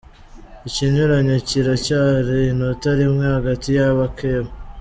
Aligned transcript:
Ikinyuranyo 0.67 1.35
kiracyari 1.47 2.37
inota 2.51 2.89
rimwe 2.99 3.23
hagati 3.35 3.67
y’abakeba. 3.77 4.49